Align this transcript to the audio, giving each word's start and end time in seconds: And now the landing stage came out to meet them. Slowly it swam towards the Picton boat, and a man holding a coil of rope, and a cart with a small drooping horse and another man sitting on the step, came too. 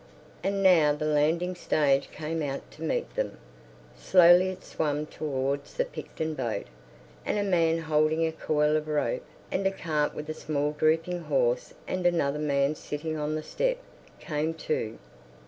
And 0.43 0.63
now 0.63 0.93
the 0.93 1.05
landing 1.05 1.53
stage 1.53 2.09
came 2.09 2.41
out 2.41 2.71
to 2.71 2.81
meet 2.81 3.13
them. 3.13 3.37
Slowly 3.95 4.49
it 4.49 4.63
swam 4.63 5.05
towards 5.05 5.75
the 5.75 5.85
Picton 5.85 6.33
boat, 6.33 6.65
and 7.23 7.37
a 7.37 7.43
man 7.43 7.77
holding 7.77 8.25
a 8.25 8.31
coil 8.31 8.75
of 8.75 8.87
rope, 8.87 9.21
and 9.51 9.67
a 9.67 9.71
cart 9.71 10.15
with 10.15 10.27
a 10.27 10.33
small 10.33 10.71
drooping 10.71 11.25
horse 11.25 11.75
and 11.87 12.07
another 12.07 12.39
man 12.39 12.73
sitting 12.73 13.15
on 13.15 13.35
the 13.35 13.43
step, 13.43 13.77
came 14.19 14.55
too. 14.55 14.97